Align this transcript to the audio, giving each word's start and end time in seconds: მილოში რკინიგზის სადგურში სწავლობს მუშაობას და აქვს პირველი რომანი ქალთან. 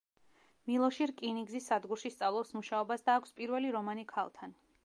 მილოში 0.69 1.07
რკინიგზის 1.11 1.69
სადგურში 1.73 2.13
სწავლობს 2.15 2.57
მუშაობას 2.59 3.09
და 3.11 3.19
აქვს 3.21 3.39
პირველი 3.41 3.75
რომანი 3.77 4.09
ქალთან. 4.15 4.61